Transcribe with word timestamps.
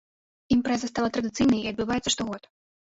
Імпрэза 0.55 0.89
стала 0.93 1.13
традыцыйнай 1.19 1.59
і 1.61 1.71
адбываецца 1.75 2.09
штогод. 2.17 2.55